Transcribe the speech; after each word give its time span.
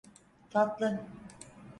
Tatlı… 0.49 1.01